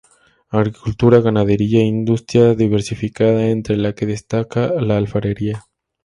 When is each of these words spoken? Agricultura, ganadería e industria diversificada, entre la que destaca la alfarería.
Agricultura, 0.59 1.19
ganadería 1.27 1.79
e 1.81 1.91
industria 1.97 2.55
diversificada, 2.63 3.41
entre 3.55 3.75
la 3.83 3.93
que 3.93 4.07
destaca 4.13 4.63
la 4.87 4.97
alfarería. 4.97 5.65